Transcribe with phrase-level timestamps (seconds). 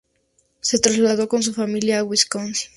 [0.61, 2.69] Se trasladó con su familia a Wisconsin.